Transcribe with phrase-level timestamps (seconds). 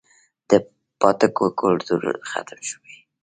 [0.49, 0.51] د
[0.99, 2.95] پاټکونو کلتور ختم شوی